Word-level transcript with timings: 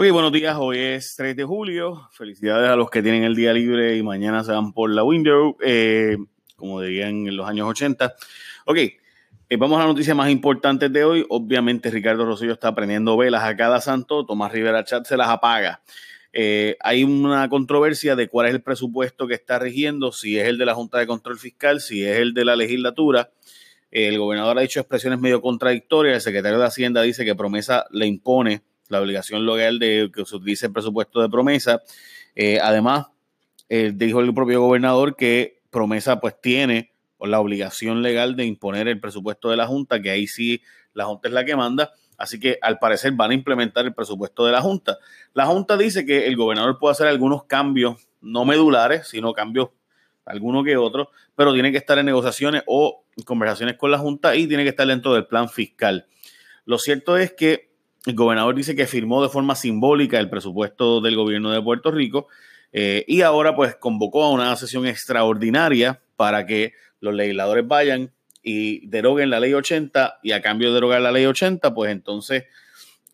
Ok, 0.00 0.12
buenos 0.12 0.30
días. 0.30 0.56
Hoy 0.56 0.78
es 0.78 1.16
3 1.16 1.34
de 1.34 1.42
julio. 1.42 2.08
Felicidades 2.12 2.70
a 2.70 2.76
los 2.76 2.88
que 2.88 3.02
tienen 3.02 3.24
el 3.24 3.34
día 3.34 3.52
libre 3.52 3.96
y 3.96 4.02
mañana 4.04 4.44
se 4.44 4.52
van 4.52 4.72
por 4.72 4.90
la 4.90 5.02
window, 5.02 5.56
eh, 5.60 6.16
como 6.54 6.80
dirían 6.80 7.26
en 7.26 7.36
los 7.36 7.48
años 7.48 7.66
80. 7.66 8.14
Ok, 8.66 8.76
eh, 8.76 9.56
vamos 9.58 9.76
a 9.76 9.80
la 9.80 9.88
noticia 9.88 10.14
más 10.14 10.30
importante 10.30 10.88
de 10.88 11.02
hoy. 11.02 11.26
Obviamente, 11.28 11.90
Ricardo 11.90 12.24
Rosillo 12.24 12.52
está 12.52 12.72
prendiendo 12.76 13.16
velas 13.16 13.42
a 13.42 13.56
cada 13.56 13.80
santo. 13.80 14.24
Tomás 14.24 14.52
Rivera 14.52 14.84
Chat 14.84 15.04
se 15.04 15.16
las 15.16 15.30
apaga. 15.30 15.82
Eh, 16.32 16.76
hay 16.78 17.02
una 17.02 17.48
controversia 17.48 18.14
de 18.14 18.28
cuál 18.28 18.46
es 18.46 18.54
el 18.54 18.62
presupuesto 18.62 19.26
que 19.26 19.34
está 19.34 19.58
rigiendo, 19.58 20.12
si 20.12 20.38
es 20.38 20.46
el 20.46 20.58
de 20.58 20.66
la 20.66 20.74
Junta 20.76 20.98
de 20.98 21.08
Control 21.08 21.40
Fiscal, 21.40 21.80
si 21.80 22.04
es 22.04 22.18
el 22.18 22.34
de 22.34 22.44
la 22.44 22.54
legislatura. 22.54 23.32
El 23.90 24.16
gobernador 24.16 24.58
ha 24.58 24.62
dicho 24.62 24.78
expresiones 24.78 25.18
medio 25.18 25.40
contradictorias. 25.40 26.14
El 26.14 26.20
secretario 26.20 26.60
de 26.60 26.66
Hacienda 26.66 27.02
dice 27.02 27.24
que 27.24 27.34
promesa 27.34 27.86
le 27.90 28.06
impone 28.06 28.62
la 28.88 29.00
obligación 29.00 29.46
legal 29.46 29.78
de 29.78 30.10
que 30.14 30.24
se 30.24 30.36
utilice 30.36 30.66
el 30.66 30.72
presupuesto 30.72 31.20
de 31.20 31.28
promesa. 31.28 31.82
Eh, 32.34 32.58
además, 32.62 33.06
eh, 33.68 33.92
dijo 33.94 34.20
el 34.20 34.34
propio 34.34 34.60
gobernador 34.60 35.16
que 35.16 35.60
promesa 35.70 36.20
pues 36.20 36.40
tiene 36.40 36.92
la 37.20 37.40
obligación 37.40 38.02
legal 38.02 38.36
de 38.36 38.44
imponer 38.44 38.88
el 38.88 39.00
presupuesto 39.00 39.50
de 39.50 39.56
la 39.56 39.66
Junta, 39.66 40.00
que 40.00 40.10
ahí 40.10 40.26
sí 40.26 40.62
la 40.94 41.04
Junta 41.04 41.28
es 41.28 41.34
la 41.34 41.44
que 41.44 41.56
manda. 41.56 41.92
Así 42.16 42.40
que 42.40 42.58
al 42.62 42.78
parecer 42.78 43.12
van 43.12 43.30
a 43.30 43.34
implementar 43.34 43.84
el 43.84 43.94
presupuesto 43.94 44.44
de 44.44 44.52
la 44.52 44.60
Junta. 44.60 44.98
La 45.34 45.46
Junta 45.46 45.76
dice 45.76 46.04
que 46.04 46.26
el 46.26 46.36
gobernador 46.36 46.78
puede 46.78 46.92
hacer 46.92 47.06
algunos 47.06 47.44
cambios, 47.44 48.08
no 48.20 48.44
medulares, 48.44 49.08
sino 49.08 49.32
cambios 49.32 49.68
alguno 50.24 50.62
que 50.62 50.76
otro, 50.76 51.10
pero 51.34 51.54
tiene 51.54 51.72
que 51.72 51.78
estar 51.78 51.98
en 51.98 52.06
negociaciones 52.06 52.62
o 52.66 53.04
conversaciones 53.24 53.76
con 53.76 53.90
la 53.90 53.98
Junta 53.98 54.36
y 54.36 54.46
tiene 54.46 54.62
que 54.62 54.70
estar 54.70 54.86
dentro 54.86 55.14
del 55.14 55.26
plan 55.26 55.48
fiscal. 55.48 56.06
Lo 56.64 56.78
cierto 56.78 57.16
es 57.16 57.32
que 57.32 57.70
el 58.06 58.14
gobernador 58.14 58.54
dice 58.54 58.76
que 58.76 58.86
firmó 58.86 59.22
de 59.22 59.28
forma 59.28 59.54
simbólica 59.54 60.18
el 60.18 60.30
presupuesto 60.30 61.00
del 61.00 61.16
gobierno 61.16 61.50
de 61.50 61.62
Puerto 61.62 61.90
Rico 61.90 62.28
eh, 62.72 63.04
y 63.08 63.22
ahora 63.22 63.54
pues 63.56 63.76
convocó 63.76 64.24
a 64.24 64.30
una 64.30 64.54
sesión 64.56 64.86
extraordinaria 64.86 66.00
para 66.16 66.46
que 66.46 66.72
los 67.00 67.14
legisladores 67.14 67.66
vayan 67.66 68.12
y 68.42 68.86
deroguen 68.86 69.30
la 69.30 69.40
ley 69.40 69.54
80 69.54 70.20
y 70.22 70.32
a 70.32 70.42
cambio 70.42 70.68
de 70.68 70.74
derogar 70.74 71.00
la 71.00 71.12
ley 71.12 71.26
80 71.26 71.74
pues 71.74 71.90
entonces 71.90 72.44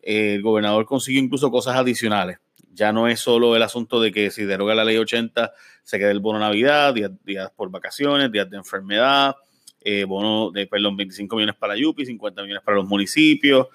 eh, 0.01 0.35
el 0.35 0.41
gobernador 0.41 0.85
consigue 0.85 1.19
incluso 1.19 1.51
cosas 1.51 1.75
adicionales. 1.75 2.37
Ya 2.73 2.91
no 2.91 3.07
es 3.07 3.19
solo 3.21 3.55
el 3.55 3.63
asunto 3.63 4.01
de 4.01 4.11
que 4.11 4.31
si 4.31 4.43
deroga 4.43 4.75
la 4.75 4.83
ley 4.83 4.97
80 4.97 5.53
se 5.83 5.97
quede 5.97 6.11
el 6.11 6.19
bono 6.19 6.39
Navidad, 6.39 6.93
días, 6.93 7.51
por 7.55 7.69
vacaciones, 7.71 8.31
días 8.31 8.49
de 8.49 8.57
enfermedad, 8.57 9.35
eh, 9.81 10.03
bono 10.03 10.51
de, 10.51 10.67
perdón, 10.67 10.97
25 10.97 11.35
millones 11.35 11.55
para 11.55 11.77
Yupi, 11.77 12.05
50 12.05 12.41
millones 12.41 12.63
para 12.63 12.77
los 12.77 12.87
municipios, 12.87 13.67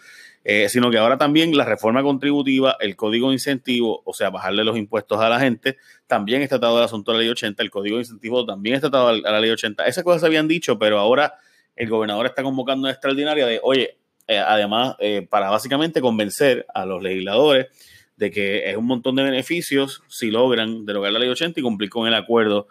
eh, 0.45 0.69
sino 0.69 0.91
que 0.91 0.99
ahora 0.99 1.19
también 1.19 1.57
la 1.57 1.65
reforma 1.65 2.03
contributiva, 2.03 2.77
el 2.81 2.97
código 2.97 3.29
de 3.29 3.35
incentivo, 3.35 4.03
o 4.05 4.15
sea, 4.15 4.31
bajarle 4.31 4.65
los 4.65 4.77
impuestos 4.77 5.21
a 5.21 5.29
la 5.29 5.39
gente, 5.39 5.77
también 6.07 6.43
está 6.43 6.59
tratado 6.59 6.79
el 6.79 6.85
asunto 6.85 7.13
de 7.13 7.19
la 7.19 7.23
ley 7.23 7.31
80, 7.31 7.63
el 7.63 7.71
código 7.71 7.97
de 7.97 8.03
incentivo 8.03 8.47
también 8.47 8.77
está 8.77 8.91
tratado 8.91 9.09
a 9.09 9.31
la 9.33 9.41
ley 9.41 9.51
80. 9.51 9.87
Esas 9.87 10.03
cosas 10.05 10.23
se 10.23 10.27
habían 10.27 10.49
dicho, 10.49 10.79
pero 10.79 10.99
ahora 10.99 11.35
el 11.77 11.89
gobernador 11.89 12.27
está 12.27 12.43
convocando 12.43 12.83
una 12.83 12.91
extraordinaria 12.91 13.47
de, 13.47 13.61
oye, 13.63 13.99
eh, 14.27 14.39
además, 14.39 14.97
eh, 14.99 15.27
para 15.29 15.51
básicamente 15.51 16.01
convencer 16.01 16.65
a 16.73 16.87
los 16.87 17.03
legisladores 17.03 17.67
de 18.17 18.31
que 18.31 18.71
es 18.71 18.77
un 18.77 18.87
montón 18.87 19.17
de 19.17 19.23
beneficios 19.23 20.03
si 20.09 20.31
logran 20.31 20.85
derogar 20.85 21.13
la 21.13 21.19
ley 21.19 21.29
80 21.29 21.59
y 21.59 21.63
cumplir 21.63 21.91
con 21.91 22.07
el 22.07 22.15
acuerdo 22.15 22.69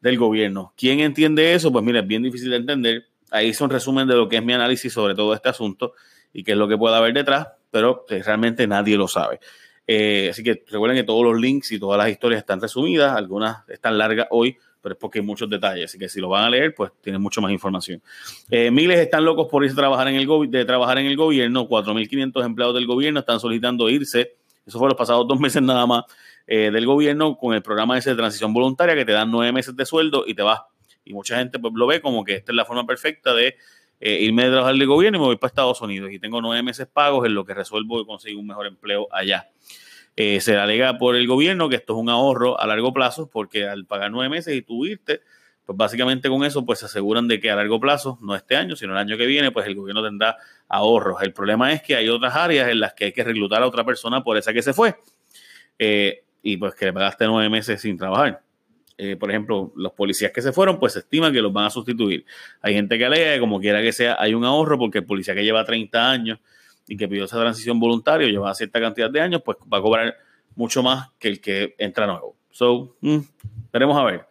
del 0.00 0.16
gobierno. 0.16 0.72
¿Quién 0.76 1.00
entiende 1.00 1.54
eso? 1.54 1.72
Pues 1.72 1.84
mira, 1.84 2.00
es 2.00 2.06
bien 2.06 2.22
difícil 2.22 2.50
de 2.50 2.56
entender. 2.56 3.06
Ahí 3.32 3.48
es 3.48 3.60
un 3.60 3.70
resumen 3.70 4.06
de 4.06 4.14
lo 4.14 4.28
que 4.28 4.36
es 4.36 4.44
mi 4.44 4.52
análisis 4.52 4.92
sobre 4.92 5.14
todo 5.14 5.34
este 5.34 5.48
asunto 5.48 5.94
y 6.32 6.44
qué 6.44 6.52
es 6.52 6.58
lo 6.58 6.68
que 6.68 6.76
puede 6.76 6.96
haber 6.96 7.14
detrás, 7.14 7.48
pero 7.70 8.04
realmente 8.08 8.66
nadie 8.66 8.96
lo 8.96 9.08
sabe. 9.08 9.40
Eh, 9.86 10.28
así 10.30 10.42
que 10.42 10.62
recuerden 10.70 10.96
que 10.96 11.04
todos 11.04 11.24
los 11.24 11.40
links 11.40 11.72
y 11.72 11.78
todas 11.78 11.98
las 11.98 12.08
historias 12.08 12.40
están 12.40 12.60
resumidas, 12.60 13.16
algunas 13.16 13.68
están 13.68 13.98
largas 13.98 14.28
hoy, 14.30 14.56
pero 14.80 14.94
es 14.94 14.98
porque 14.98 15.20
hay 15.20 15.24
muchos 15.24 15.48
detalles, 15.48 15.86
así 15.86 15.98
que 15.98 16.08
si 16.08 16.20
lo 16.20 16.28
van 16.28 16.44
a 16.44 16.50
leer, 16.50 16.74
pues 16.74 16.92
tienen 17.00 17.22
mucho 17.22 17.40
más 17.40 17.52
información. 17.52 18.02
Eh, 18.50 18.70
miles 18.70 18.98
están 18.98 19.24
locos 19.24 19.48
por 19.50 19.64
irse 19.64 19.74
a 19.74 19.76
trabajar 19.76 20.08
en 20.08 20.16
el, 20.16 20.50
de 20.50 20.64
trabajar 20.64 20.98
en 20.98 21.06
el 21.06 21.16
gobierno, 21.16 21.68
4.500 21.68 22.44
empleados 22.44 22.74
del 22.74 22.86
gobierno 22.86 23.20
están 23.20 23.40
solicitando 23.40 23.88
irse, 23.88 24.36
eso 24.66 24.78
fue 24.78 24.88
los 24.88 24.96
pasados 24.96 25.26
dos 25.26 25.40
meses 25.40 25.62
nada 25.62 25.86
más, 25.86 26.04
eh, 26.46 26.70
del 26.70 26.86
gobierno 26.86 27.36
con 27.36 27.54
el 27.54 27.62
programa 27.62 27.96
ese 27.96 28.10
de 28.10 28.16
transición 28.16 28.52
voluntaria 28.52 28.94
que 28.94 29.04
te 29.04 29.12
dan 29.12 29.30
nueve 29.30 29.52
meses 29.52 29.76
de 29.76 29.86
sueldo 29.86 30.24
y 30.26 30.34
te 30.34 30.42
vas. 30.42 30.60
Y 31.04 31.12
mucha 31.12 31.38
gente 31.38 31.58
pues 31.58 31.72
lo 31.74 31.86
ve 31.86 32.00
como 32.00 32.24
que 32.24 32.34
esta 32.34 32.52
es 32.52 32.56
la 32.56 32.64
forma 32.64 32.86
perfecta 32.86 33.34
de 33.34 33.56
eh, 34.00 34.18
irme 34.20 34.44
de 34.44 34.50
trabajar 34.50 34.74
de 34.74 34.84
gobierno 34.84 35.18
y 35.18 35.20
me 35.20 35.26
voy 35.26 35.36
para 35.36 35.48
Estados 35.48 35.80
Unidos 35.80 36.10
y 36.10 36.18
tengo 36.18 36.40
nueve 36.40 36.60
meses 36.62 36.88
pagos 36.92 37.24
en 37.24 37.34
lo 37.34 37.44
que 37.44 37.54
resuelvo 37.54 38.00
y 38.00 38.04
consigo 38.04 38.40
un 38.40 38.48
mejor 38.48 38.66
empleo 38.66 39.06
allá. 39.12 39.48
Eh, 40.16 40.40
se 40.40 40.56
alega 40.56 40.98
por 40.98 41.14
el 41.14 41.26
gobierno 41.26 41.68
que 41.68 41.76
esto 41.76 41.94
es 41.94 42.00
un 42.00 42.10
ahorro 42.10 42.60
a 42.60 42.66
largo 42.66 42.92
plazo 42.92 43.30
porque 43.30 43.66
al 43.66 43.86
pagar 43.86 44.10
nueve 44.10 44.28
meses 44.28 44.54
y 44.56 44.62
tú 44.62 44.84
irte, 44.86 45.20
pues 45.64 45.78
básicamente 45.78 46.28
con 46.28 46.44
eso 46.44 46.66
pues 46.66 46.80
se 46.80 46.86
aseguran 46.86 47.28
de 47.28 47.40
que 47.40 47.50
a 47.50 47.56
largo 47.56 47.78
plazo, 47.78 48.18
no 48.20 48.34
este 48.34 48.56
año, 48.56 48.74
sino 48.74 48.92
el 48.92 48.98
año 48.98 49.16
que 49.16 49.26
viene, 49.26 49.52
pues 49.52 49.66
el 49.66 49.76
gobierno 49.76 50.02
tendrá 50.02 50.36
ahorros. 50.68 51.22
El 51.22 51.32
problema 51.32 51.72
es 51.72 51.82
que 51.82 51.94
hay 51.94 52.08
otras 52.08 52.34
áreas 52.34 52.68
en 52.70 52.80
las 52.80 52.94
que 52.94 53.06
hay 53.06 53.12
que 53.12 53.22
reclutar 53.22 53.62
a 53.62 53.66
otra 53.66 53.84
persona 53.84 54.24
por 54.24 54.36
esa 54.36 54.52
que 54.52 54.62
se 54.62 54.72
fue 54.72 54.96
eh, 55.78 56.24
y 56.42 56.56
pues 56.56 56.74
que 56.74 56.86
le 56.86 56.92
pagaste 56.92 57.26
nueve 57.26 57.48
meses 57.48 57.80
sin 57.80 57.96
trabajar. 57.96 58.42
Eh, 59.04 59.16
por 59.16 59.30
ejemplo, 59.30 59.72
los 59.74 59.90
policías 59.94 60.30
que 60.30 60.40
se 60.40 60.52
fueron, 60.52 60.78
pues 60.78 60.92
se 60.92 61.00
estima 61.00 61.32
que 61.32 61.40
los 61.40 61.52
van 61.52 61.64
a 61.64 61.70
sustituir. 61.70 62.24
Hay 62.60 62.72
gente 62.72 62.96
que 62.96 63.04
alega 63.04 63.34
que 63.34 63.40
como 63.40 63.58
quiera 63.58 63.82
que 63.82 63.92
sea, 63.92 64.16
hay 64.16 64.32
un 64.32 64.44
ahorro 64.44 64.78
porque 64.78 64.98
el 64.98 65.04
policía 65.04 65.34
que 65.34 65.42
lleva 65.42 65.64
30 65.64 66.08
años 66.08 66.38
y 66.86 66.96
que 66.96 67.08
pidió 67.08 67.24
esa 67.24 67.40
transición 67.40 67.80
voluntaria, 67.80 68.28
lleva 68.28 68.54
cierta 68.54 68.80
cantidad 68.80 69.10
de 69.10 69.20
años, 69.20 69.42
pues 69.44 69.56
va 69.72 69.78
a 69.78 69.82
cobrar 69.82 70.16
mucho 70.54 70.84
más 70.84 71.08
que 71.18 71.26
el 71.26 71.40
que 71.40 71.74
entra 71.78 72.06
nuevo. 72.06 72.36
So, 72.52 72.94
mm, 73.00 73.18
a 73.72 74.04
ver. 74.04 74.26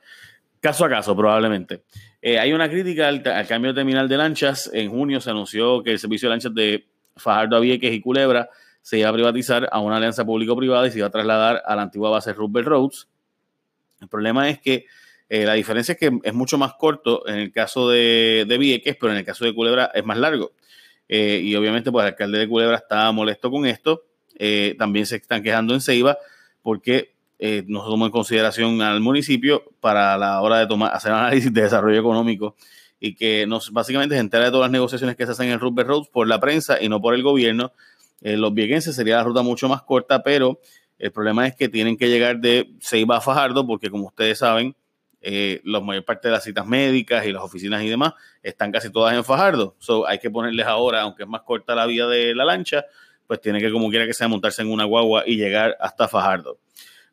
Caso 0.62 0.86
a 0.86 0.90
caso, 0.90 1.18
probablemente. 1.18 1.84
Eh, 2.22 2.40
hay 2.40 2.54
una 2.54 2.70
crítica 2.70 3.10
al, 3.10 3.24
cambio 3.48 3.74
de 3.74 3.76
terminal 3.76 4.08
de 4.08 4.16
lanchas. 4.16 4.70
En 4.74 4.90
junio 4.90 5.20
se 5.20 5.32
anunció 5.32 5.84
que 5.84 5.92
el 5.92 6.00
servicio 6.00 6.30
de 6.30 6.36
lanchas 6.36 6.56
de 6.56 6.86
Fajardo 7.18 7.58
a 7.58 7.60
Vieques 7.60 7.92
y 7.92 8.00
Culebra 8.00 8.48
se 8.82 9.00
iba 9.00 9.10
a 9.10 9.14
privatizar 9.14 9.68
a 9.70 9.82
una 9.82 9.98
alianza 9.98 10.24
público-privada 10.24 10.88
y 10.88 10.92
se 10.92 11.00
iba 11.00 11.08
a 11.08 11.12
trasladar 11.12 11.62
a 11.66 11.76
la 11.76 11.82
antigua 11.82 12.10
base 12.10 12.32
Roosevelt 12.32 12.68
Roads. 12.70 13.10
El 14.02 14.08
problema 14.08 14.50
es 14.50 14.60
que 14.60 14.86
eh, 15.30 15.46
la 15.46 15.54
diferencia 15.54 15.94
es 15.94 15.98
que 15.98 16.12
es 16.24 16.34
mucho 16.34 16.58
más 16.58 16.74
corto 16.74 17.26
en 17.26 17.36
el 17.36 17.52
caso 17.54 17.90
de, 17.90 18.46
de 18.46 18.58
Vieques, 18.58 18.98
pero 19.00 19.14
en 19.14 19.20
el 19.20 19.24
caso 19.24 19.46
de 19.46 19.56
Culebra 19.56 19.90
es 19.94 20.04
más 20.04 20.18
largo. 20.18 20.52
Eh, 21.08 21.40
y 21.42 21.56
obviamente, 21.56 21.90
pues 21.90 22.04
el 22.04 22.10
alcalde 22.10 22.40
de 22.40 22.50
Culebra 22.50 22.76
está 22.76 23.10
molesto 23.14 23.50
con 23.50 23.66
esto. 23.66 24.04
Eh, 24.38 24.76
también 24.78 25.06
se 25.06 25.18
están 25.18 25.42
quejando 25.42 25.74
en 25.74 25.80
Ceiba 25.80 26.18
porque 26.62 27.14
no 27.66 27.84
se 27.84 27.90
tomó 27.90 28.06
en 28.06 28.12
consideración 28.12 28.84
al 28.84 29.00
municipio 29.00 29.64
para 29.80 30.16
la 30.16 30.42
hora 30.42 30.60
de 30.60 30.68
tomar, 30.68 30.94
hacer 30.94 31.12
análisis 31.12 31.52
de 31.52 31.64
desarrollo 31.64 32.00
económico 32.00 32.56
y 33.00 33.16
que 33.16 33.48
nos, 33.48 33.72
básicamente 33.72 34.14
se 34.14 34.22
entera 34.22 34.46
de 34.46 34.52
todas 34.52 34.66
las 34.66 34.72
negociaciones 34.72 35.16
que 35.16 35.26
se 35.26 35.32
hacen 35.32 35.50
en 35.50 35.60
Rupert 35.60 35.88
Roads 35.88 36.10
por 36.10 36.28
la 36.28 36.40
prensa 36.40 36.80
y 36.80 36.88
no 36.88 37.02
por 37.02 37.16
el 37.16 37.24
gobierno. 37.24 37.72
los 38.22 38.54
viequenses 38.54 38.96
sería 38.96 39.16
la 39.16 39.24
ruta 39.24 39.42
mucho 39.42 39.68
más 39.68 39.82
corta, 39.82 40.22
pero 40.22 40.60
el 41.02 41.12
problema 41.12 41.48
es 41.48 41.56
que 41.56 41.68
tienen 41.68 41.98
que 41.98 42.10
llegar 42.10 42.40
de 42.40 42.70
Ceiba 42.80 43.18
a 43.18 43.22
Fajardo 43.22 43.66
porque, 43.66 43.90
como 43.90 44.06
ustedes 44.06 44.38
saben, 44.38 44.76
eh, 45.20 45.60
la 45.64 45.80
mayor 45.80 46.06
parte 46.06 46.28
de 46.28 46.34
las 46.34 46.44
citas 46.44 46.68
médicas 46.68 47.26
y 47.26 47.32
las 47.32 47.42
oficinas 47.42 47.82
y 47.82 47.90
demás 47.90 48.14
están 48.44 48.72
casi 48.72 48.92
todas 48.92 49.16
en 49.16 49.24
Fajardo. 49.24 49.76
So, 49.80 50.08
hay 50.08 50.20
que 50.20 50.30
ponerles 50.30 50.68
ahora, 50.68 51.02
aunque 51.02 51.24
es 51.24 51.30
más 51.30 51.42
corta 51.42 51.74
la 51.74 51.88
vía 51.88 52.06
de 52.06 52.36
la 52.36 52.46
lancha, 52.46 52.86
pues 53.26 53.42
tiene 53.42 53.60
que, 53.60 53.72
como 53.72 53.90
quiera 53.90 54.06
que 54.06 54.14
sea, 54.14 54.28
montarse 54.28 54.62
en 54.62 54.70
una 54.70 54.84
guagua 54.84 55.24
y 55.26 55.38
llegar 55.38 55.76
hasta 55.80 56.08
Fajardo. 56.08 56.60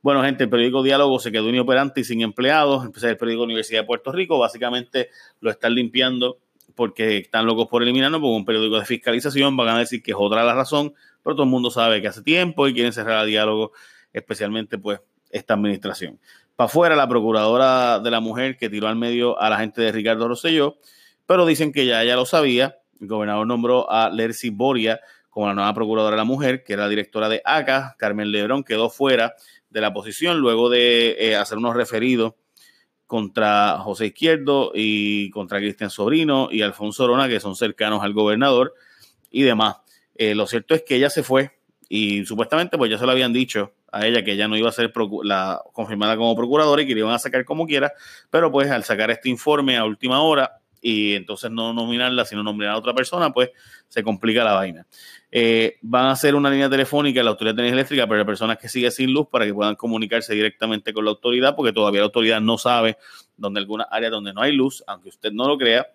Bueno, 0.02 0.22
gente, 0.22 0.44
el 0.44 0.50
periódico 0.50 0.82
Diálogo 0.82 1.18
se 1.18 1.32
quedó 1.32 1.48
inoperante 1.48 2.02
y 2.02 2.04
sin 2.04 2.20
empleados. 2.20 2.84
Empecé 2.84 3.08
el 3.08 3.16
periódico 3.16 3.44
Universidad 3.44 3.80
de 3.80 3.86
Puerto 3.86 4.12
Rico. 4.12 4.38
Básicamente 4.38 5.08
lo 5.40 5.50
están 5.50 5.74
limpiando 5.74 6.38
porque 6.78 7.18
están 7.18 7.44
locos 7.44 7.66
por 7.66 7.82
eliminarlo, 7.82 8.20
porque 8.20 8.36
un 8.36 8.44
periódico 8.46 8.78
de 8.78 8.86
fiscalización 8.86 9.54
van 9.56 9.68
a 9.68 9.78
decir 9.80 10.02
que 10.02 10.12
es 10.12 10.16
otra 10.18 10.44
la 10.44 10.54
razón 10.54 10.94
pero 11.22 11.36
todo 11.36 11.44
el 11.44 11.50
mundo 11.50 11.70
sabe 11.70 12.00
que 12.00 12.08
hace 12.08 12.22
tiempo 12.22 12.68
y 12.68 12.72
quieren 12.72 12.90
cerrar 12.90 13.22
el 13.22 13.30
diálogo, 13.30 13.72
especialmente 14.14 14.78
pues 14.78 15.00
esta 15.30 15.52
administración. 15.52 16.18
Para 16.56 16.66
afuera, 16.66 16.96
la 16.96 17.06
procuradora 17.06 18.00
de 18.00 18.10
la 18.10 18.20
mujer 18.20 18.56
que 18.56 18.70
tiró 18.70 18.88
al 18.88 18.96
medio 18.96 19.38
a 19.38 19.50
la 19.50 19.58
gente 19.58 19.82
de 19.82 19.92
Ricardo 19.92 20.26
Rosselló, 20.26 20.78
pero 21.26 21.44
dicen 21.44 21.70
que 21.72 21.84
ya 21.84 22.02
ella 22.02 22.16
lo 22.16 22.24
sabía. 22.24 22.78
El 22.98 23.08
gobernador 23.08 23.46
nombró 23.46 23.90
a 23.90 24.08
Lercy 24.08 24.48
Boria 24.48 25.00
como 25.28 25.46
la 25.46 25.54
nueva 25.54 25.74
procuradora 25.74 26.12
de 26.12 26.16
la 26.16 26.24
mujer, 26.24 26.64
que 26.64 26.72
era 26.72 26.84
la 26.84 26.88
directora 26.88 27.28
de 27.28 27.42
ACA. 27.44 27.94
Carmen 27.98 28.32
Lebrón 28.32 28.64
quedó 28.64 28.88
fuera 28.88 29.34
de 29.68 29.80
la 29.82 29.92
posición 29.92 30.38
luego 30.38 30.70
de 30.70 31.14
eh, 31.18 31.36
hacer 31.36 31.58
unos 31.58 31.76
referidos 31.76 32.36
contra 33.08 33.78
José 33.78 34.08
Izquierdo 34.08 34.70
y 34.74 35.30
contra 35.30 35.58
Cristian 35.58 35.88
Sobrino 35.88 36.50
y 36.52 36.60
Alfonso 36.60 37.04
Orona, 37.04 37.26
que 37.26 37.40
son 37.40 37.56
cercanos 37.56 38.04
al 38.04 38.12
gobernador 38.12 38.74
y 39.30 39.42
demás. 39.42 39.78
Eh, 40.14 40.34
lo 40.34 40.46
cierto 40.46 40.74
es 40.74 40.82
que 40.82 40.96
ella 40.96 41.08
se 41.08 41.22
fue 41.22 41.58
y 41.88 42.26
supuestamente 42.26 42.76
pues 42.76 42.90
ya 42.90 42.98
se 42.98 43.06
lo 43.06 43.12
habían 43.12 43.32
dicho 43.32 43.72
a 43.90 44.06
ella 44.06 44.22
que 44.22 44.32
ella 44.32 44.46
no 44.46 44.58
iba 44.58 44.68
a 44.68 44.72
ser 44.72 44.92
la 45.24 45.62
confirmada 45.72 46.18
como 46.18 46.36
procuradora 46.36 46.82
y 46.82 46.86
que 46.86 46.92
le 46.92 47.00
iban 47.00 47.14
a 47.14 47.18
sacar 47.18 47.46
como 47.46 47.66
quiera, 47.66 47.94
pero 48.28 48.52
pues 48.52 48.70
al 48.70 48.84
sacar 48.84 49.10
este 49.10 49.30
informe 49.30 49.78
a 49.78 49.86
última 49.86 50.20
hora 50.20 50.57
y 50.80 51.14
entonces 51.14 51.50
no 51.50 51.72
nominarla, 51.72 52.24
sino 52.24 52.42
nominar 52.42 52.74
a 52.74 52.78
otra 52.78 52.94
persona, 52.94 53.32
pues 53.32 53.50
se 53.88 54.02
complica 54.02 54.44
la 54.44 54.52
vaina. 54.52 54.86
Eh, 55.30 55.78
van 55.82 56.06
a 56.06 56.12
hacer 56.12 56.34
una 56.34 56.50
línea 56.50 56.70
telefónica 56.70 57.20
en 57.20 57.26
la 57.26 57.30
Autoridad 57.32 57.54
de 57.54 57.62
Energía 57.62 57.80
Eléctrica 57.80 58.06
para 58.06 58.24
personas 58.24 58.58
que 58.58 58.68
siguen 58.68 58.90
sin 58.90 59.12
luz 59.12 59.28
para 59.30 59.44
que 59.44 59.52
puedan 59.52 59.76
comunicarse 59.76 60.34
directamente 60.34 60.92
con 60.92 61.04
la 61.04 61.10
autoridad, 61.10 61.54
porque 61.54 61.72
todavía 61.72 62.00
la 62.00 62.06
autoridad 62.06 62.40
no 62.40 62.58
sabe 62.58 62.96
dónde 63.36 63.60
alguna 63.60 63.84
área 63.90 64.10
donde 64.10 64.32
no 64.32 64.40
hay 64.40 64.52
luz, 64.52 64.82
aunque 64.86 65.08
usted 65.10 65.32
no 65.32 65.46
lo 65.46 65.58
crea. 65.58 65.86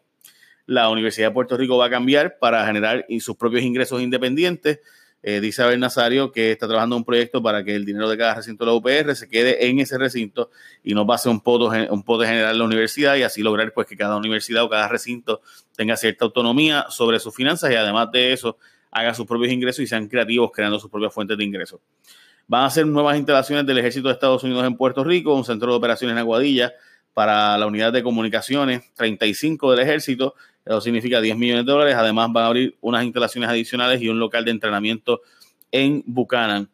La 0.66 0.90
Universidad 0.90 1.28
de 1.28 1.34
Puerto 1.34 1.58
Rico 1.58 1.78
va 1.78 1.88
a 1.88 1.90
cambiar 1.90 2.38
para 2.40 2.66
generar 2.66 3.06
sus 3.20 3.36
propios 3.36 3.64
ingresos 3.64 4.02
independientes 4.02 4.80
eh, 5.26 5.40
dice 5.40 5.64
Abel 5.64 5.80
Nazario 5.80 6.34
que 6.34 6.52
está 6.52 6.68
trabajando 6.68 6.98
un 6.98 7.06
proyecto 7.06 7.42
para 7.42 7.64
que 7.64 7.74
el 7.74 7.86
dinero 7.86 8.10
de 8.10 8.18
cada 8.18 8.36
recinto 8.36 8.66
de 8.66 8.72
la 8.72 8.76
UPR 8.76 9.16
se 9.16 9.30
quede 9.30 9.68
en 9.68 9.80
ese 9.80 9.98
recinto 9.98 10.52
y 10.84 10.94
no 10.94 11.08
pase 11.08 11.30
un 11.30 11.40
pote, 11.40 11.90
un 11.90 12.04
general 12.04 12.52
en 12.52 12.60
la 12.60 12.66
universidad 12.66 13.16
y 13.16 13.24
así 13.24 13.42
lograr 13.42 13.72
pues 13.74 13.88
que 13.88 13.96
cada 13.96 14.18
universidad 14.18 14.64
o 14.64 14.70
cada 14.70 14.90
recinto 14.90 15.42
tenga 15.78 15.96
cierta 15.96 16.26
autonomía 16.26 16.88
sobre 16.90 17.20
sus 17.20 17.34
finanzas 17.34 17.72
y 17.72 17.76
además 17.76 18.12
de 18.12 18.34
eso 18.34 18.58
haga 18.92 19.14
sus 19.14 19.26
propios 19.26 19.54
ingresos 19.54 19.80
y 19.80 19.88
sean 19.88 20.10
creativos 20.10 20.52
creando 20.54 20.78
sus 20.78 20.92
propias 20.92 21.14
fuentes 21.14 21.38
de 21.38 21.44
ingresos. 21.46 21.80
Van 22.46 22.64
a 22.64 22.66
hacer 22.66 22.86
nuevas 22.86 23.16
instalaciones 23.16 23.66
del 23.66 23.78
Ejército 23.78 24.10
de 24.10 24.16
Estados 24.16 24.44
Unidos 24.44 24.66
en 24.66 24.76
Puerto 24.76 25.06
Rico, 25.06 25.34
un 25.34 25.46
centro 25.46 25.72
de 25.72 25.78
operaciones 25.78 26.14
en 26.14 26.18
Aguadilla 26.18 26.74
para 27.14 27.58
la 27.58 27.66
unidad 27.66 27.94
de 27.94 28.04
comunicaciones 28.04 28.94
35 28.96 29.72
del 29.72 29.80
Ejército 29.80 30.36
eso 30.66 30.82
significa 30.82 31.20
10 31.20 31.38
millones 31.38 31.66
de 31.66 31.72
dólares. 31.72 31.96
Además, 31.96 32.32
van 32.32 32.46
a 32.46 32.48
abrir 32.48 32.78
unas 32.82 33.04
instalaciones 33.04 33.50
adicionales 33.50 34.02
y 34.02 34.10
un 34.10 34.20
local 34.20 34.46
de 34.46 34.52
entrenamiento 34.52 35.22
en 35.72 36.04
Buchanan. 36.06 36.70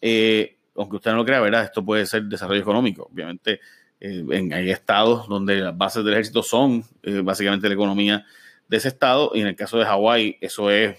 Eh, 0.00 0.56
aunque 0.76 0.96
usted 0.96 1.10
no 1.10 1.18
lo 1.18 1.24
crea, 1.24 1.40
¿verdad? 1.40 1.64
Esto 1.64 1.84
puede 1.84 2.06
ser 2.06 2.24
desarrollo 2.24 2.60
económico. 2.60 3.08
Obviamente, 3.12 3.60
eh, 4.00 4.24
en, 4.30 4.52
hay 4.52 4.70
estados 4.70 5.28
donde 5.28 5.56
las 5.56 5.76
bases 5.76 6.04
del 6.04 6.14
ejército 6.14 6.42
son 6.42 6.84
eh, 7.02 7.20
básicamente 7.24 7.68
la 7.68 7.74
economía 7.74 8.24
de 8.68 8.76
ese 8.76 8.88
estado. 8.88 9.32
Y 9.34 9.40
en 9.40 9.48
el 9.48 9.56
caso 9.56 9.78
de 9.78 9.84
Hawái, 9.84 10.38
eso 10.40 10.70
es 10.70 10.96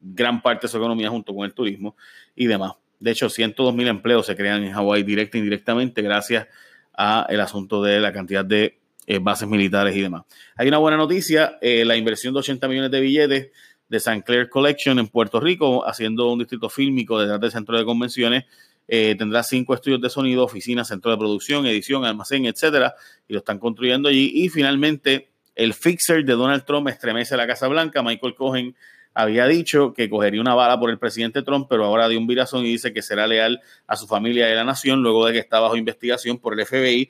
gran 0.00 0.42
parte 0.42 0.66
de 0.66 0.70
su 0.70 0.76
economía 0.76 1.10
junto 1.10 1.34
con 1.34 1.44
el 1.44 1.54
turismo 1.54 1.96
y 2.36 2.46
demás. 2.46 2.72
De 3.00 3.10
hecho, 3.10 3.28
102 3.28 3.74
mil 3.74 3.88
empleos 3.88 4.26
se 4.26 4.36
crean 4.36 4.62
en 4.62 4.72
Hawái 4.72 5.02
directa 5.02 5.38
e 5.38 5.40
indirectamente 5.40 6.02
gracias 6.02 6.46
a 6.94 7.26
el 7.28 7.40
asunto 7.40 7.82
de 7.82 8.00
la 8.00 8.12
cantidad 8.12 8.44
de 8.44 8.78
eh, 9.10 9.20
bases 9.20 9.48
militares 9.48 9.96
y 9.96 10.02
demás. 10.02 10.24
Hay 10.54 10.68
una 10.68 10.76
buena 10.76 10.98
noticia, 10.98 11.56
eh, 11.62 11.82
la 11.86 11.96
inversión 11.96 12.34
de 12.34 12.40
80 12.40 12.68
millones 12.68 12.90
de 12.90 13.00
billetes 13.00 13.50
de 13.88 13.96
St. 13.96 14.22
Clair 14.22 14.50
Collection 14.50 14.98
en 14.98 15.08
Puerto 15.08 15.40
Rico, 15.40 15.88
haciendo 15.88 16.30
un 16.30 16.40
distrito 16.40 16.68
fílmico 16.68 17.18
detrás 17.18 17.40
del 17.40 17.50
centro 17.50 17.78
de 17.78 17.86
convenciones, 17.86 18.44
eh, 18.86 19.14
tendrá 19.16 19.42
cinco 19.42 19.72
estudios 19.72 20.02
de 20.02 20.10
sonido, 20.10 20.44
oficinas, 20.44 20.88
centro 20.88 21.10
de 21.10 21.16
producción, 21.16 21.64
edición, 21.64 22.04
almacén, 22.04 22.44
etcétera, 22.44 22.96
y 23.26 23.32
lo 23.32 23.38
están 23.38 23.58
construyendo 23.58 24.10
allí. 24.10 24.30
Y 24.34 24.50
finalmente, 24.50 25.30
el 25.54 25.72
fixer 25.72 26.22
de 26.26 26.34
Donald 26.34 26.66
Trump 26.66 26.88
estremece 26.88 27.34
la 27.38 27.46
Casa 27.46 27.66
Blanca. 27.66 28.02
Michael 28.02 28.34
Cohen 28.34 28.76
había 29.14 29.46
dicho 29.46 29.94
que 29.94 30.10
cogería 30.10 30.42
una 30.42 30.54
bala 30.54 30.78
por 30.78 30.90
el 30.90 30.98
presidente 30.98 31.40
Trump, 31.40 31.66
pero 31.70 31.86
ahora 31.86 32.10
dio 32.10 32.18
un 32.18 32.26
virazón 32.26 32.66
y 32.66 32.68
dice 32.68 32.92
que 32.92 33.00
será 33.00 33.26
leal 33.26 33.62
a 33.86 33.96
su 33.96 34.06
familia 34.06 34.50
y 34.50 34.52
a 34.52 34.56
la 34.56 34.64
nación 34.64 35.00
luego 35.00 35.24
de 35.24 35.32
que 35.32 35.38
está 35.38 35.60
bajo 35.60 35.78
investigación 35.78 36.36
por 36.36 36.52
el 36.52 36.66
FBI, 36.66 37.08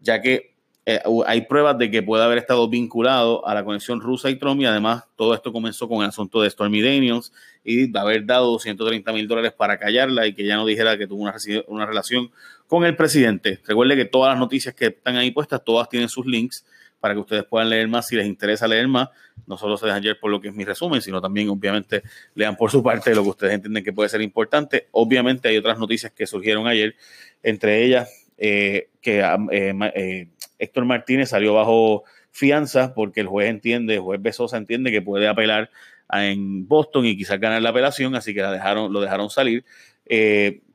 ya 0.00 0.20
que 0.20 0.55
eh, 0.88 1.00
hay 1.26 1.40
pruebas 1.40 1.76
de 1.78 1.90
que 1.90 2.00
puede 2.00 2.22
haber 2.22 2.38
estado 2.38 2.68
vinculado 2.68 3.44
a 3.44 3.54
la 3.54 3.64
conexión 3.64 4.00
rusa 4.00 4.30
y 4.30 4.36
Trump 4.36 4.60
y 4.60 4.66
además 4.66 5.02
todo 5.16 5.34
esto 5.34 5.52
comenzó 5.52 5.88
con 5.88 6.02
el 6.02 6.10
asunto 6.10 6.40
de 6.40 6.48
Stormy 6.48 6.80
Daniels 6.80 7.32
y 7.64 7.88
de 7.90 7.98
haber 7.98 8.24
dado 8.24 8.52
230 8.52 9.12
mil 9.12 9.26
dólares 9.26 9.52
para 9.52 9.80
callarla 9.80 10.28
y 10.28 10.32
que 10.32 10.46
ya 10.46 10.54
no 10.54 10.64
dijera 10.64 10.96
que 10.96 11.08
tuvo 11.08 11.24
una, 11.24 11.34
una 11.66 11.86
relación 11.86 12.30
con 12.68 12.84
el 12.84 12.94
presidente. 12.94 13.58
Recuerde 13.66 13.96
que 13.96 14.04
todas 14.04 14.30
las 14.32 14.38
noticias 14.38 14.76
que 14.76 14.86
están 14.86 15.16
ahí 15.16 15.32
puestas, 15.32 15.64
todas 15.64 15.88
tienen 15.88 16.08
sus 16.08 16.24
links 16.24 16.64
para 17.00 17.14
que 17.14 17.20
ustedes 17.20 17.44
puedan 17.44 17.68
leer 17.68 17.88
más 17.88 18.06
si 18.06 18.14
les 18.14 18.26
interesa 18.26 18.68
leer 18.68 18.86
más. 18.86 19.08
No 19.44 19.58
solo 19.58 19.76
se 19.76 19.86
dejan 19.86 20.00
ayer 20.00 20.20
por 20.20 20.30
lo 20.30 20.40
que 20.40 20.48
es 20.48 20.54
mi 20.54 20.64
resumen, 20.64 21.02
sino 21.02 21.20
también 21.20 21.48
obviamente 21.48 22.04
lean 22.36 22.56
por 22.56 22.70
su 22.70 22.80
parte 22.80 23.12
lo 23.12 23.24
que 23.24 23.30
ustedes 23.30 23.54
entienden 23.54 23.82
que 23.82 23.92
puede 23.92 24.08
ser 24.08 24.22
importante. 24.22 24.86
Obviamente 24.92 25.48
hay 25.48 25.56
otras 25.56 25.80
noticias 25.80 26.12
que 26.12 26.28
surgieron 26.28 26.68
ayer, 26.68 26.94
entre 27.42 27.84
ellas 27.84 28.25
eh, 28.38 28.90
que 29.00 29.20
eh, 29.20 29.74
eh, 29.94 30.28
Héctor 30.58 30.84
Martínez 30.84 31.30
salió 31.30 31.54
bajo 31.54 32.04
fianza 32.30 32.92
porque 32.94 33.20
el 33.20 33.28
juez 33.28 33.48
entiende, 33.48 33.94
el 33.94 34.00
juez 34.00 34.20
Besosa 34.20 34.58
entiende 34.58 34.90
que 34.90 35.00
puede 35.00 35.26
apelar 35.26 35.70
en 36.12 36.68
Boston 36.68 37.06
y 37.06 37.16
quizás 37.16 37.40
ganar 37.40 37.62
la 37.62 37.70
apelación, 37.70 38.14
así 38.14 38.34
que 38.34 38.42
la 38.42 38.52
dejaron, 38.52 38.92
lo 38.92 39.00
dejaron 39.00 39.30
salir. 39.30 39.64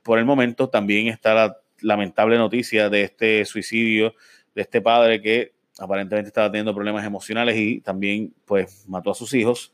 por 0.02 0.18
el 0.18 0.24
momento 0.24 0.68
también 0.68 1.06
está 1.06 1.34
la 1.34 1.58
lamentable 1.80 2.36
noticia 2.36 2.88
de 2.88 3.02
este 3.02 3.44
suicidio 3.44 4.14
de 4.54 4.62
este 4.62 4.80
padre 4.80 5.20
que 5.20 5.52
aparentemente 5.78 6.28
estaba 6.28 6.50
teniendo 6.50 6.74
problemas 6.74 7.04
emocionales 7.04 7.56
y 7.56 7.80
también 7.80 8.34
pues 8.44 8.84
mató 8.88 9.10
a 9.10 9.14
sus 9.14 9.32
hijos, 9.34 9.72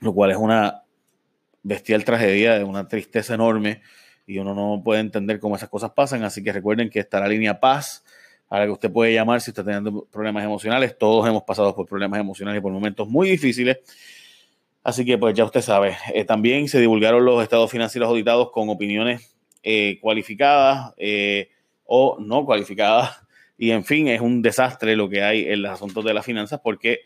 lo 0.00 0.12
cual 0.14 0.30
es 0.30 0.36
una 0.36 0.82
bestial 1.62 2.04
tragedia, 2.04 2.64
una 2.64 2.88
tristeza 2.88 3.34
enorme 3.34 3.82
y 4.28 4.38
uno 4.38 4.54
no 4.54 4.82
puede 4.84 5.00
entender 5.00 5.40
cómo 5.40 5.56
esas 5.56 5.70
cosas 5.70 5.90
pasan. 5.92 6.22
Así 6.22 6.44
que 6.44 6.52
recuerden 6.52 6.90
que 6.90 7.00
está 7.00 7.18
la 7.18 7.28
línea 7.28 7.58
Paz 7.58 8.04
a 8.50 8.58
la 8.58 8.66
que 8.66 8.72
usted 8.72 8.92
puede 8.92 9.14
llamar 9.14 9.40
si 9.40 9.50
está 9.50 9.64
teniendo 9.64 10.04
problemas 10.04 10.44
emocionales. 10.44 10.96
Todos 10.98 11.26
hemos 11.26 11.44
pasado 11.44 11.74
por 11.74 11.86
problemas 11.86 12.20
emocionales 12.20 12.60
y 12.60 12.62
por 12.62 12.70
momentos 12.70 13.08
muy 13.08 13.30
difíciles. 13.30 13.78
Así 14.84 15.06
que 15.06 15.16
pues 15.16 15.34
ya 15.34 15.44
usted 15.44 15.62
sabe. 15.62 15.96
Eh, 16.12 16.24
también 16.24 16.68
se 16.68 16.78
divulgaron 16.78 17.24
los 17.24 17.42
estados 17.42 17.70
financieros 17.70 18.10
auditados 18.10 18.50
con 18.50 18.68
opiniones 18.68 19.34
eh, 19.62 19.98
cualificadas 19.98 20.92
eh, 20.98 21.48
o 21.84 22.18
no 22.20 22.44
cualificadas. 22.44 23.22
Y 23.56 23.70
en 23.70 23.82
fin, 23.82 24.08
es 24.08 24.20
un 24.20 24.42
desastre 24.42 24.94
lo 24.94 25.08
que 25.08 25.22
hay 25.22 25.46
en 25.48 25.62
los 25.62 25.72
asuntos 25.72 26.04
de 26.04 26.12
las 26.12 26.24
finanzas 26.24 26.60
porque 26.62 27.00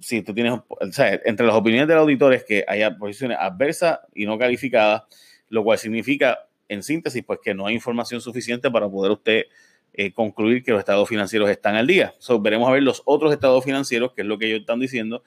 si 0.00 0.22
tú 0.22 0.32
tienes, 0.32 0.54
o 0.54 0.92
sea, 0.92 1.20
entre 1.26 1.46
las 1.46 1.54
opiniones 1.54 1.86
del 1.86 1.98
auditor 1.98 2.32
es 2.32 2.44
que 2.44 2.64
haya 2.66 2.96
posiciones 2.96 3.36
adversas 3.38 4.00
y 4.14 4.24
no 4.24 4.38
calificadas 4.38 5.02
lo 5.50 5.62
cual 5.62 5.78
significa, 5.78 6.48
en 6.68 6.82
síntesis, 6.82 7.22
pues 7.22 7.40
que 7.42 7.52
no 7.52 7.66
hay 7.66 7.74
información 7.74 8.22
suficiente 8.22 8.70
para 8.70 8.88
poder 8.88 9.12
usted 9.12 9.44
eh, 9.92 10.12
concluir 10.12 10.62
que 10.62 10.70
los 10.70 10.78
estados 10.78 11.08
financieros 11.08 11.50
están 11.50 11.74
al 11.74 11.86
día. 11.86 12.14
veremos 12.40 12.68
a 12.68 12.72
ver 12.72 12.82
los 12.82 13.02
otros 13.04 13.32
estados 13.32 13.64
financieros, 13.64 14.12
que 14.12 14.22
es 14.22 14.26
lo 14.26 14.38
que 14.38 14.46
ellos 14.46 14.60
están 14.60 14.78
diciendo, 14.78 15.22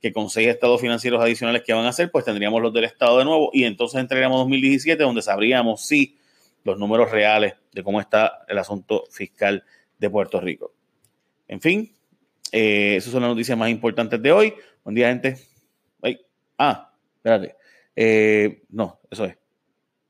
que 0.00 0.12
con 0.12 0.30
seis 0.30 0.48
estados 0.48 0.80
financieros 0.80 1.20
adicionales 1.20 1.62
que 1.62 1.72
van 1.72 1.84
a 1.84 1.88
hacer, 1.88 2.10
pues 2.10 2.24
tendríamos 2.24 2.62
los 2.62 2.72
del 2.72 2.84
estado 2.84 3.18
de 3.18 3.24
nuevo 3.24 3.50
y 3.52 3.64
entonces 3.64 4.00
entraríamos 4.00 4.38
2017, 4.38 5.02
donde 5.02 5.22
sabríamos 5.22 5.84
si 5.84 6.16
los 6.62 6.78
números 6.78 7.10
reales 7.10 7.54
de 7.72 7.82
cómo 7.82 8.00
está 8.00 8.44
el 8.48 8.58
asunto 8.58 9.04
fiscal 9.10 9.64
de 9.98 10.10
Puerto 10.10 10.40
Rico. 10.40 10.72
En 11.48 11.60
fin, 11.60 11.92
eh, 12.52 12.96
esas 12.96 13.12
son 13.12 13.22
las 13.22 13.30
noticias 13.30 13.58
más 13.58 13.70
importantes 13.70 14.22
de 14.22 14.30
hoy. 14.30 14.54
Buen 14.84 14.94
día, 14.94 15.08
gente. 15.08 15.36
Ah, 16.56 16.92
espérate. 17.16 17.56
Eh, 17.96 18.62
no, 18.70 19.00
eso 19.10 19.24
es. 19.24 19.36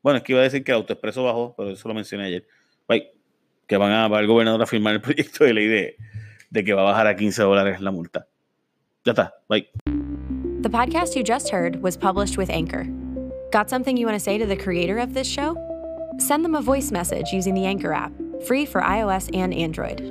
Bueno, 0.05 0.19
es 0.19 0.23
que 0.23 0.35
iba 0.35 0.41
a 0.43 0.45
decir 0.45 0.63
que 0.63 0.71
AutoExpreso 0.71 1.25
bajó, 1.25 1.55
pero 1.57 1.71
eso 1.71 1.89
lo 1.89 1.95
mencioné 1.95 2.25
ayer. 2.25 2.47
que 3.67 3.79
van 3.79 3.91
a, 3.91 4.07
va 4.07 4.21
el 4.21 4.27
gobernador 4.27 4.61
a 4.61 4.67
firmar 4.67 4.93
el 4.93 5.01
proyecto 5.01 5.45
de 5.45 5.55
ley 5.55 5.67
de, 5.67 5.97
de 6.51 6.63
que 6.63 6.75
va 6.75 6.83
a 6.83 6.85
bajar 6.85 7.07
a 7.07 7.17
15 7.17 7.43
dólares 7.43 7.81
la 7.81 7.91
multa. 7.91 8.27
Ya 9.07 9.13
está. 9.13 9.33
Bye. 9.49 9.67
The 10.61 10.69
podcast 10.69 11.17
you 11.17 11.23
just 11.23 11.49
heard 11.49 11.83
was 11.83 11.97
published 11.97 12.37
with 12.37 12.51
Anchor. 12.51 12.87
Got 13.51 13.71
something 13.71 13.97
you 13.97 14.05
want 14.05 14.17
to 14.17 14.23
say 14.23 14.37
to 14.37 14.45
the 14.45 14.57
creator 14.57 14.99
of 14.99 15.15
this 15.15 15.27
show? 15.27 15.57
Send 16.19 16.45
them 16.45 16.55
a 16.55 16.61
voice 16.61 16.93
message 16.93 17.33
using 17.33 17.55
the 17.55 17.65
Anchor 17.65 17.95
app, 17.95 18.13
free 18.47 18.67
for 18.67 18.83
iOS 18.83 19.35
and 19.35 19.55
Android. 19.55 20.03